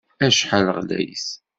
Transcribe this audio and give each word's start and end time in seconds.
Acḥal 0.25 0.67
ɣlayet! 0.75 1.27